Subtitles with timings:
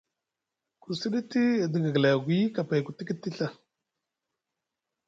[0.81, 3.47] Ku siɗiti edi gaglay agwi kapay ku tikiti Ɵa.